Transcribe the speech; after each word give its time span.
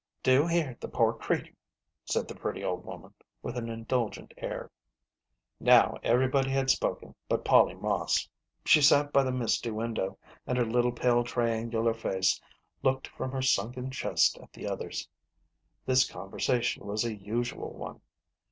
"Do 0.23 0.47
hear 0.47 0.75
the 0.79 0.87
poor 0.87 1.13
cretur," 1.13 1.53
said 2.05 2.27
the 2.27 2.33
pretty 2.33 2.63
old 2.63 2.83
woman, 2.83 3.13
with 3.43 3.55
an 3.55 3.69
indulgent 3.69 4.33
air. 4.37 4.71
Now 5.59 5.99
everybody 6.01 6.49
had 6.49 6.71
spoken 6.71 7.13
but 7.29 7.45
Polly 7.45 7.75
Moss. 7.75 8.27
She 8.65 8.81
sat 8.81 9.13
by 9.13 9.21
the 9.21 9.31
misty 9.31 9.69
window, 9.69 10.17
and 10.47 10.57
her 10.57 10.65
little 10.65 10.91
pale 10.91 11.23
triangular 11.23 11.93
face 11.93 12.41
looked 12.81 13.09
from 13.09 13.31
her 13.31 13.43
sunken 13.43 13.91
chest 13.91 14.39
at 14.39 14.51
the 14.53 14.67
others. 14.67 15.07
This 15.85 16.09
conver 16.09 16.39
sation 16.41 16.83
was 16.85 17.05
a 17.05 17.13
usual 17.13 17.71
one. 17.73 18.01